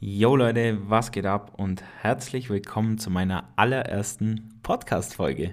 [0.00, 5.50] Yo Leute, was geht ab und herzlich willkommen zu meiner allerersten Podcast-Folge.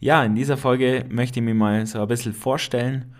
[0.00, 3.14] Ja, in dieser Folge möchte ich mir mal so ein bisschen vorstellen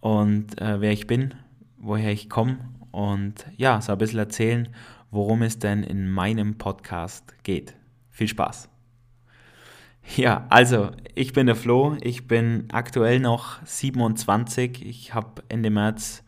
[0.00, 1.34] und äh, wer ich bin,
[1.76, 2.60] woher ich komme
[2.92, 4.70] und ja, so ein bisschen erzählen,
[5.10, 7.74] worum es denn in meinem Podcast geht.
[8.08, 8.70] Viel Spaß!
[10.16, 16.24] Ja, also ich bin der Flo, ich bin aktuell noch 27, ich habe Ende März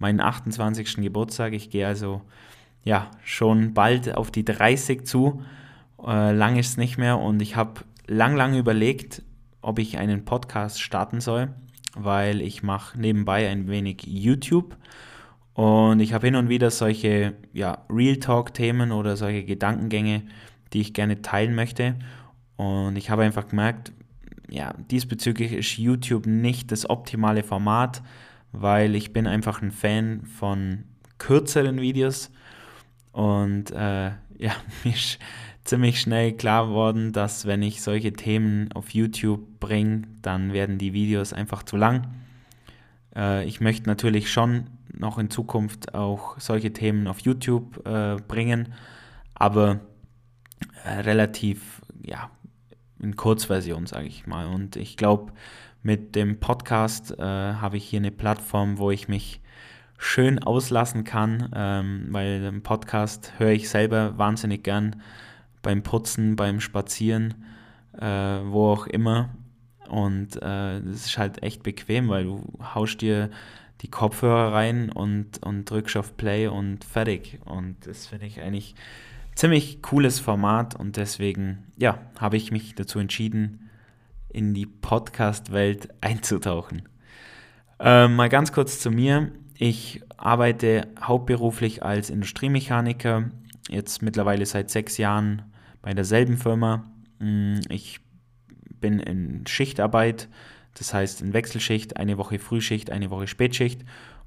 [0.00, 0.96] meinen 28.
[0.96, 2.22] Geburtstag, ich gehe also
[2.84, 5.42] ja, schon bald auf die 30 zu.
[6.04, 9.22] Äh, lang ist es nicht mehr und ich habe lang, lang überlegt,
[9.60, 11.54] ob ich einen Podcast starten soll,
[11.94, 14.76] weil ich mache nebenbei ein wenig YouTube
[15.54, 20.22] und ich habe hin und wieder solche ja, Real Talk-Themen oder solche Gedankengänge,
[20.72, 21.96] die ich gerne teilen möchte.
[22.56, 23.92] Und ich habe einfach gemerkt,
[24.48, 28.02] ja, diesbezüglich ist YouTube nicht das optimale Format,
[28.52, 30.84] weil ich bin einfach ein Fan von
[31.18, 32.30] kürzeren Videos
[33.12, 34.52] und äh, ja,
[34.84, 35.18] mir ist
[35.64, 40.92] ziemlich schnell klar geworden, dass wenn ich solche Themen auf YouTube bringe, dann werden die
[40.92, 42.08] Videos einfach zu lang.
[43.14, 48.74] Äh, ich möchte natürlich schon noch in Zukunft auch solche Themen auf YouTube äh, bringen,
[49.34, 49.80] aber
[50.84, 52.30] äh, relativ, ja,
[53.00, 54.46] in Kurzversion, sage ich mal.
[54.46, 55.32] Und ich glaube,
[55.82, 59.40] mit dem Podcast äh, habe ich hier eine Plattform, wo ich mich
[60.02, 65.00] schön auslassen kann, ähm, weil den Podcast höre ich selber wahnsinnig gern
[65.62, 67.44] beim Putzen, beim Spazieren,
[67.96, 69.30] äh, wo auch immer.
[69.88, 72.42] Und äh, das ist halt echt bequem, weil du
[72.74, 73.30] haust dir
[73.82, 77.38] die Kopfhörer rein und, und drückst auf Play und fertig.
[77.44, 78.74] Und das finde ich eigentlich
[79.36, 83.70] ziemlich cooles Format und deswegen, ja, habe ich mich dazu entschieden,
[84.28, 86.88] in die Podcast-Welt einzutauchen.
[87.78, 89.30] Äh, mal ganz kurz zu mir.
[89.58, 93.30] Ich arbeite hauptberuflich als Industriemechaniker,
[93.68, 95.42] jetzt mittlerweile seit sechs Jahren
[95.82, 96.90] bei derselben Firma.
[97.18, 98.00] Mm, ich
[98.80, 100.28] bin in Schichtarbeit,
[100.74, 103.84] das heißt in Wechselschicht, eine Woche Frühschicht, eine Woche Spätschicht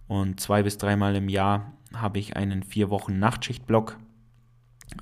[0.08, 3.98] und zwei bis dreimal im Jahr habe ich einen vier Wochen Nachtschichtblock.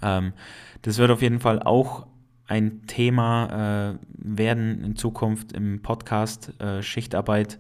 [0.01, 0.33] Ähm,
[0.81, 2.07] das wird auf jeden Fall auch
[2.47, 7.59] ein Thema äh, werden in Zukunft im Podcast äh, Schichtarbeit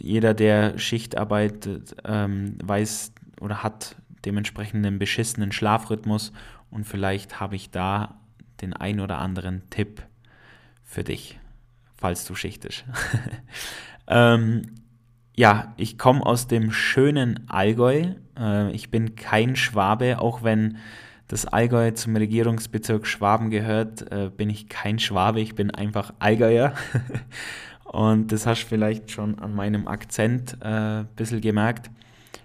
[0.00, 6.32] jeder, der Schicht arbeitet, ähm, weiß oder hat dementsprechend einen beschissenen Schlafrhythmus
[6.70, 8.20] und vielleicht habe ich da
[8.60, 10.02] den ein oder anderen Tipp
[10.84, 11.38] für dich,
[11.96, 12.84] falls du schichtest.
[14.06, 14.62] ähm,
[15.34, 18.12] ja, ich komme aus dem schönen Allgäu.
[18.38, 20.78] Äh, ich bin kein Schwabe, auch wenn
[21.28, 26.74] das Allgäu zum Regierungsbezirk Schwaben gehört, äh, bin ich kein Schwabe, ich bin einfach Allgäuer.
[27.92, 31.90] Und das hast du vielleicht schon an meinem Akzent äh, ein bisschen gemerkt.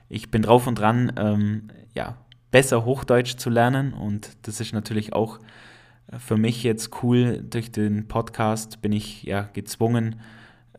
[0.10, 2.18] Ich bin drauf und dran, ähm, ja,
[2.52, 3.94] besser Hochdeutsch zu lernen.
[3.94, 5.40] Und das ist natürlich auch
[6.12, 7.46] äh, für mich jetzt cool.
[7.50, 10.18] Durch den Podcast bin ich ja gezwungen,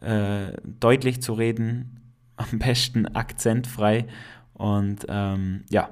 [0.02, 2.02] äh, deutlich zu reden,
[2.36, 4.06] am besten akzentfrei.
[4.52, 5.88] Und ähm, ja,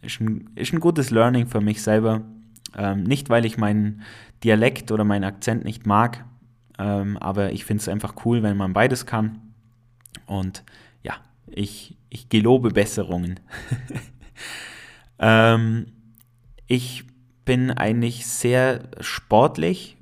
[0.00, 2.22] ist ein, ist ein gutes Learning für mich selber.
[2.76, 4.02] Ähm, nicht, weil ich meinen
[4.44, 6.24] Dialekt oder meinen Akzent nicht mag,
[6.78, 9.40] ähm, aber ich finde es einfach cool, wenn man beides kann.
[10.26, 10.64] Und
[11.02, 11.14] ja,
[11.46, 13.40] ich, ich gelobe Besserungen.
[15.18, 15.86] ähm,
[16.66, 17.04] ich
[17.44, 19.96] bin eigentlich sehr sportlich.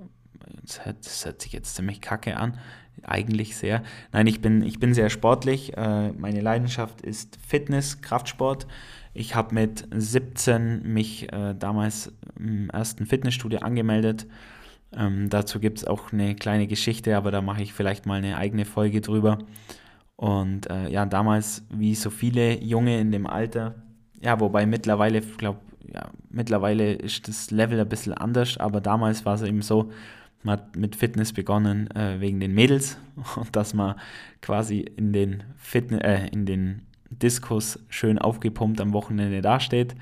[0.63, 2.59] Das hört, das hört, sich jetzt ziemlich kacke an.
[3.03, 3.83] Eigentlich sehr.
[4.13, 5.77] Nein, ich bin, ich bin sehr sportlich.
[5.77, 8.67] Äh, meine Leidenschaft ist Fitness, Kraftsport.
[9.13, 14.27] Ich habe mit 17 mich äh, damals im ersten Fitnessstudio angemeldet
[14.97, 18.37] ähm, dazu gibt es auch eine kleine Geschichte, aber da mache ich vielleicht mal eine
[18.37, 19.39] eigene Folge drüber.
[20.17, 23.75] Und äh, ja, damals, wie so viele Junge in dem Alter,
[24.21, 25.61] ja, wobei mittlerweile, ich glaube,
[25.93, 29.91] ja, mittlerweile ist das Level ein bisschen anders, aber damals war es eben so,
[30.43, 32.99] man hat mit Fitness begonnen äh, wegen den Mädels
[33.37, 33.97] und dass man
[34.41, 39.95] quasi in den Fitness, äh, in den Diskus schön aufgepumpt am Wochenende dasteht.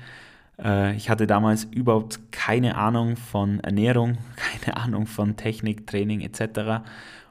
[0.61, 4.17] Äh, ich hatte damals überhaupt keine Ahnung von Ernährung,
[4.61, 6.83] keine Ahnung von Technik, Training etc.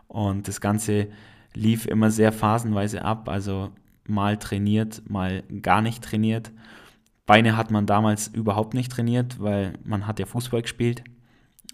[0.09, 1.09] Und das Ganze
[1.55, 3.71] lief immer sehr phasenweise ab, also
[4.07, 6.51] mal trainiert, mal gar nicht trainiert.
[7.27, 11.05] Beine hat man damals überhaupt nicht trainiert, weil man hat ja Fußball gespielt.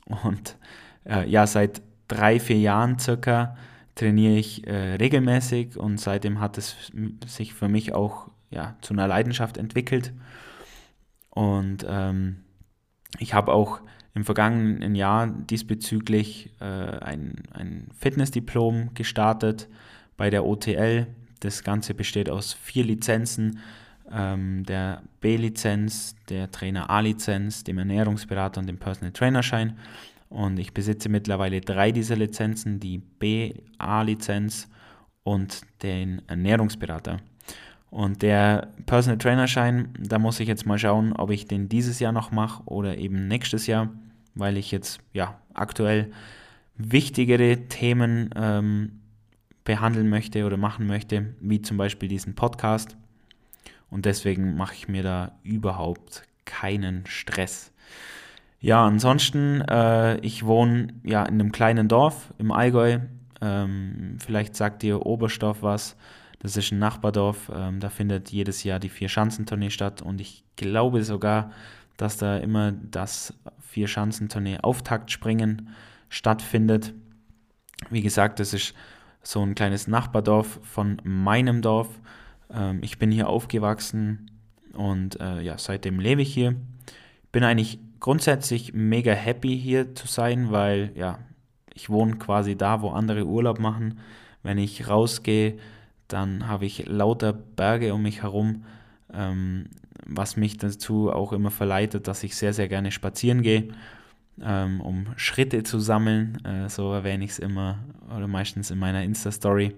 [0.05, 0.57] Und
[1.05, 3.57] äh, ja, seit drei, vier Jahren circa
[3.95, 6.77] trainiere ich äh, regelmäßig und seitdem hat es
[7.27, 10.13] sich für mich auch ja, zu einer Leidenschaft entwickelt.
[11.39, 12.39] Und ähm,
[13.21, 13.81] ich habe auch
[14.13, 19.69] im vergangenen Jahr diesbezüglich äh, ein, ein Fitnessdiplom gestartet
[20.17, 21.07] bei der OTL.
[21.39, 23.61] Das Ganze besteht aus vier Lizenzen,
[24.11, 29.79] ähm, der B-Lizenz, der Trainer A-Lizenz, dem Ernährungsberater und dem Personal Trainer Schein.
[30.31, 34.69] Und ich besitze mittlerweile drei dieser Lizenzen, die B-A-Lizenz
[35.23, 37.19] und den Ernährungsberater.
[37.91, 42.01] Und der Personal Trainer Schein, da muss ich jetzt mal schauen, ob ich den dieses
[42.01, 43.89] Jahr noch mache oder eben nächstes Jahr,
[44.35, 46.13] weil ich jetzt ja aktuell
[46.77, 49.01] wichtigere Themen ähm,
[49.65, 52.97] behandeln möchte oder machen möchte, wie zum Beispiel diesen Podcast.
[53.91, 57.73] Und deswegen mache ich mir da überhaupt keinen Stress.
[58.61, 62.99] Ja, ansonsten, äh, ich wohne ja in einem kleinen Dorf im Allgäu.
[63.41, 65.97] Ähm, vielleicht sagt ihr Oberstoff was.
[66.41, 67.51] Das ist ein Nachbardorf.
[67.55, 70.03] Ähm, da findet jedes Jahr die Vier-Schanzentournee statt.
[70.03, 71.51] Und ich glaube sogar,
[71.97, 75.69] dass da immer das Vier-Schanzentournee Auftaktspringen
[76.09, 76.95] stattfindet.
[77.91, 78.75] Wie gesagt, das ist
[79.23, 81.89] so ein kleines Nachbardorf von meinem Dorf.
[82.51, 84.31] Ähm, ich bin hier aufgewachsen
[84.73, 86.55] und äh, ja, seitdem lebe ich hier.
[87.33, 91.19] Bin eigentlich grundsätzlich mega happy hier zu sein, weil ja,
[91.75, 93.99] ich wohne quasi da, wo andere Urlaub machen.
[94.43, 95.59] Wenn ich rausgehe,
[96.09, 98.65] dann habe ich lauter Berge um mich herum,
[99.13, 99.67] ähm,
[100.05, 103.69] was mich dazu auch immer verleitet, dass ich sehr, sehr gerne spazieren gehe,
[104.41, 106.45] ähm, um Schritte zu sammeln.
[106.45, 107.79] Äh, so erwähne ich es immer
[108.15, 109.75] oder meistens in meiner Insta-Story.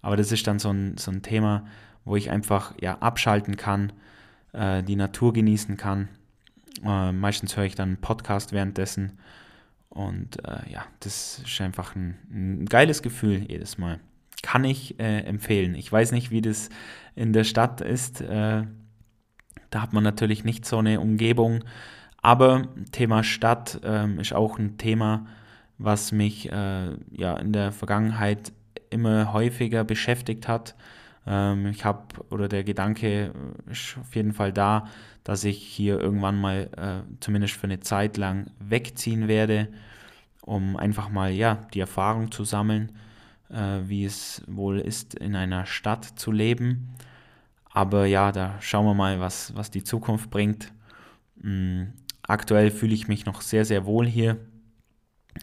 [0.00, 1.66] Aber das ist dann so ein, so ein Thema,
[2.04, 3.92] wo ich einfach ja, abschalten kann,
[4.52, 6.08] äh, die Natur genießen kann.
[6.84, 9.18] Äh, meistens höre ich dann einen Podcast währenddessen.
[9.90, 14.00] Und äh, ja, das ist einfach ein, ein, geiles Gefühl jedes Mal.
[14.42, 15.74] Kann ich äh, empfehlen.
[15.74, 16.68] Ich weiß nicht, wie das
[17.14, 18.20] in der Stadt ist.
[18.20, 18.64] Äh,
[19.70, 21.64] da hat man natürlich nicht so eine Umgebung.
[22.22, 25.26] Aber Thema Stadt ähm, ist auch ein Thema,
[25.78, 28.52] was mich äh, ja in der Vergangenheit
[28.90, 30.74] immer häufiger beschäftigt hat.
[31.26, 33.32] Ähm, ich habe, oder der Gedanke
[33.70, 34.88] ist auf jeden Fall da,
[35.24, 39.68] dass ich hier irgendwann mal äh, zumindest für eine Zeit lang wegziehen werde,
[40.42, 42.92] um einfach mal ja die Erfahrung zu sammeln,
[43.50, 46.88] äh, wie es wohl ist, in einer Stadt zu leben.
[47.70, 50.72] Aber ja, da schauen wir mal, was, was die Zukunft bringt.
[51.36, 51.92] Mhm.
[52.22, 54.36] Aktuell fühle ich mich noch sehr, sehr wohl hier.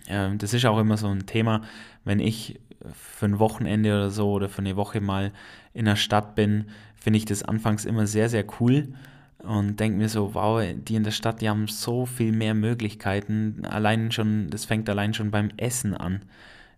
[0.07, 1.61] Ähm, das ist auch immer so ein Thema,
[2.03, 2.59] wenn ich
[2.93, 5.31] für ein Wochenende oder so oder für eine Woche mal
[5.73, 6.65] in der Stadt bin,
[6.95, 8.93] finde ich das anfangs immer sehr, sehr cool
[9.39, 13.65] und denke mir so, wow, die in der Stadt, die haben so viel mehr Möglichkeiten.
[13.65, 16.21] Allein schon, das fängt allein schon beim Essen an.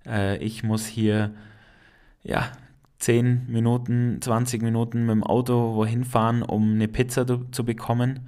[0.05, 1.33] Äh, ich muss hier,
[2.23, 2.51] ja,
[2.99, 8.21] 10 Minuten, 20 Minuten mit dem Auto wohin fahren, um eine Pizza zu, bekommen,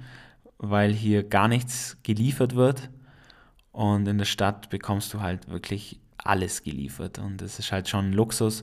[0.58, 2.90] weil hier gar nichts geliefert wird.
[3.72, 8.10] Und in der Stadt bekommst du halt wirklich alles geliefert und das ist halt schon
[8.10, 8.62] ein Luxus.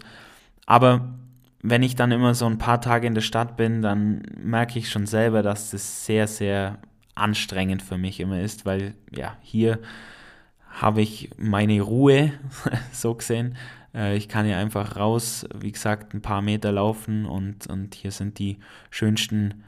[0.66, 1.16] Aber
[1.62, 4.90] wenn ich dann immer so ein paar Tage in der Stadt bin, dann merke ich
[4.90, 6.78] schon selber, dass das sehr, sehr
[7.16, 9.80] anstrengend für mich immer ist, weil ja, hier
[10.78, 12.34] habe ich meine Ruhe,
[12.92, 13.58] so gesehen.
[13.94, 18.12] Äh, ich kann ja einfach raus, wie gesagt, ein paar Meter laufen und, und hier
[18.12, 18.60] sind die
[18.92, 19.64] schönsten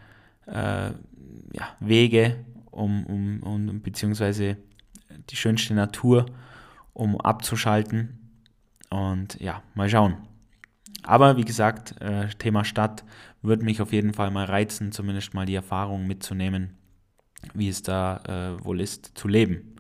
[0.46, 4.58] äh, ja, Wege, um, um, um, beziehungsweise
[5.30, 6.28] die schönste Natur,
[6.94, 8.16] um abzuschalten.
[8.90, 10.18] Und ja, mal schauen.
[11.04, 13.04] Aber wie gesagt, äh, Thema Stadt
[13.42, 16.78] wird mich auf jeden Fall mal reizen, zumindest mal die Erfahrung mitzunehmen,
[17.54, 19.78] wie es da äh, wohl ist zu leben.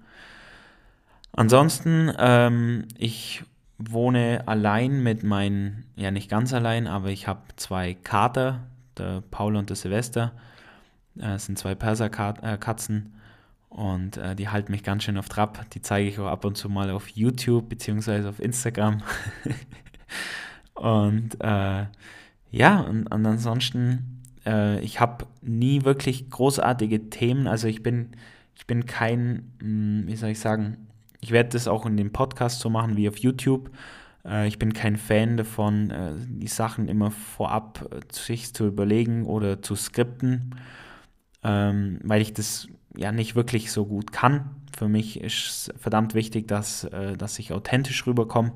[1.31, 3.43] Ansonsten, ähm, ich
[3.77, 8.67] wohne allein mit meinen, ja nicht ganz allein, aber ich habe zwei Kater,
[8.97, 10.33] der Paul und der Silvester.
[11.15, 13.13] Das äh, sind zwei Perserkatzen
[13.69, 15.69] und äh, die halten mich ganz schön auf Trab.
[15.71, 18.27] Die zeige ich auch ab und zu mal auf YouTube bzw.
[18.27, 19.01] auf Instagram.
[20.73, 21.85] und äh,
[22.51, 27.47] ja, und, und ansonsten, äh, ich habe nie wirklich großartige Themen.
[27.47, 28.09] Also ich bin,
[28.55, 30.88] ich bin kein, mh, hm, wie soll ich sagen,
[31.21, 33.71] ich werde das auch in dem Podcast so machen wie auf YouTube.
[34.25, 39.25] Äh, ich bin kein Fan davon, äh, die Sachen immer vorab äh, sich zu überlegen
[39.25, 40.55] oder zu skripten,
[41.43, 44.49] ähm, weil ich das ja nicht wirklich so gut kann.
[44.77, 48.53] Für mich ist es verdammt wichtig, dass, dass ich authentisch rüberkomme.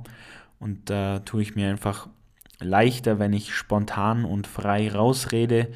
[0.59, 2.07] Und da tue ich mir einfach
[2.59, 5.71] leichter, wenn ich spontan und frei rausrede.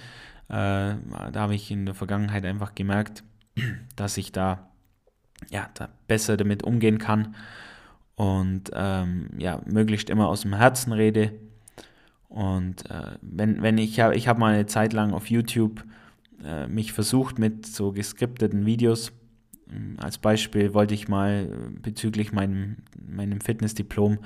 [0.48, 0.98] Da
[1.36, 3.24] habe ich in der Vergangenheit einfach gemerkt,
[3.96, 4.67] dass ich da,
[5.50, 7.36] ja, da besser damit umgehen kann
[8.16, 11.34] und ähm, ja, möglichst immer aus dem Herzen rede.
[12.30, 15.84] Und äh, wenn, wenn ich habe, ich habe mal eine Zeit lang auf YouTube
[16.44, 19.12] äh, mich versucht mit so geskripteten Videos.
[19.72, 22.78] Ähm, als Beispiel wollte ich mal äh, bezüglich meinem,
[23.08, 24.20] meinem Fitnessdiplom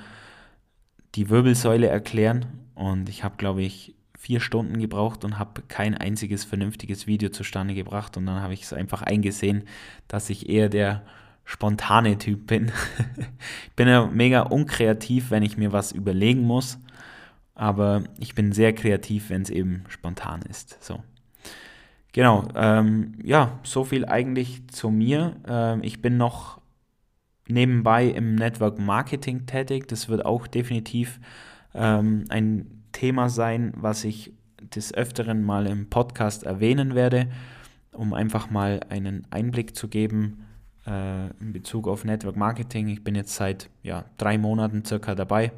[1.14, 6.44] die Wirbelsäule erklären und ich habe, glaube ich, vier Stunden gebraucht und habe kein einziges
[6.44, 8.16] vernünftiges Video zustande gebracht.
[8.16, 9.64] Und dann habe ich es einfach eingesehen,
[10.06, 11.02] dass ich eher der
[11.44, 12.70] spontane Typ bin.
[13.64, 16.78] ich bin ja mega unkreativ, wenn ich mir was überlegen muss.
[17.56, 20.80] Aber ich bin sehr kreativ, wenn es eben spontan ist.
[20.80, 21.02] So.
[22.12, 25.34] Genau, ähm, ja, so viel eigentlich zu mir.
[25.48, 26.60] Ähm, ich bin noch
[27.48, 29.88] nebenbei im Network Marketing tätig.
[29.88, 31.18] Das wird auch definitiv
[31.74, 34.32] ähm, ein Thema sein, was ich
[34.74, 37.28] des Öfteren mal im Podcast erwähnen werde,
[37.92, 40.44] um einfach mal einen Einblick zu geben
[40.86, 42.88] äh, in Bezug auf Network Marketing.
[42.88, 45.52] Ich bin jetzt seit ja, drei Monaten circa dabei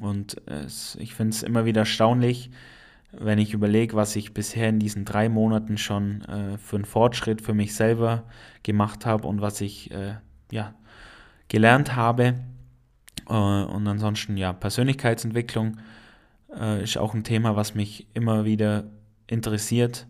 [0.00, 2.50] und es, ich finde es immer wieder erstaunlich,
[3.12, 7.42] wenn ich überlege, was ich bisher in diesen drei Monaten schon äh, für einen Fortschritt
[7.42, 8.24] für mich selber
[8.62, 10.14] gemacht habe und was ich äh,
[10.50, 10.74] ja,
[11.48, 12.34] gelernt habe.
[13.28, 15.76] Äh, und ansonsten, ja, Persönlichkeitsentwicklung
[16.58, 18.84] äh, ist auch ein Thema, was mich immer wieder
[19.26, 20.06] interessiert,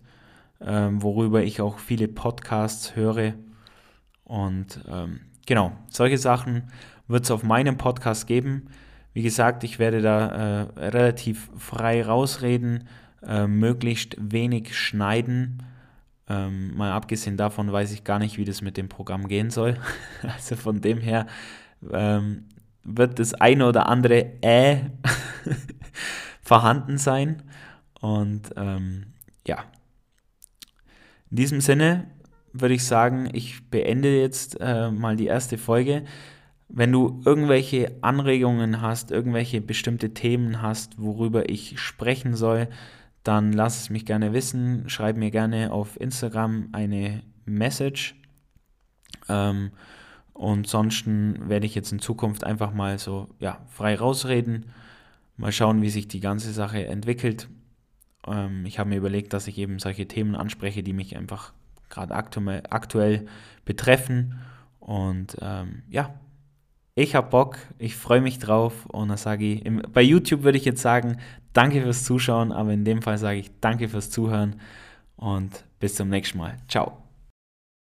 [0.60, 3.34] ähm, worüber ich auch viele Podcasts höre.
[4.24, 6.64] Und ähm, genau, solche Sachen
[7.08, 8.68] wird es auf meinem Podcast geben.
[9.12, 12.88] Wie gesagt, ich werde da äh, relativ frei rausreden,
[13.26, 15.62] äh, möglichst wenig schneiden.
[16.28, 19.76] Ähm, mal abgesehen davon weiß ich gar nicht, wie das mit dem Programm gehen soll.
[20.22, 21.26] also von dem her
[21.92, 22.44] ähm,
[22.84, 24.78] wird das eine oder andere Äh
[26.42, 27.42] vorhanden sein.
[28.00, 29.14] Und ähm,
[29.46, 29.64] ja,
[31.30, 32.10] in diesem Sinne
[32.52, 36.04] würde ich sagen, ich beende jetzt äh, mal die erste Folge.
[36.68, 42.68] Wenn du irgendwelche Anregungen hast, irgendwelche bestimmte Themen hast, worüber ich sprechen soll,
[43.22, 44.88] dann lass es mich gerne wissen.
[44.88, 48.16] Schreib mir gerne auf Instagram eine Message.
[49.28, 49.70] Ähm,
[50.32, 54.66] und sonst werde ich jetzt in Zukunft einfach mal so ja, frei rausreden.
[55.42, 57.48] Mal schauen, wie sich die ganze Sache entwickelt.
[58.26, 61.52] Ähm, ich habe mir überlegt, dass ich eben solche Themen anspreche, die mich einfach
[61.90, 63.26] gerade aktuell, aktuell
[63.64, 64.38] betreffen.
[64.78, 66.14] Und ähm, ja,
[66.94, 70.58] ich habe Bock, ich freue mich drauf und dann sage ich, im, bei YouTube würde
[70.58, 71.18] ich jetzt sagen,
[71.52, 74.60] danke fürs Zuschauen, aber in dem Fall sage ich danke fürs Zuhören
[75.16, 76.56] und bis zum nächsten Mal.
[76.68, 77.11] Ciao.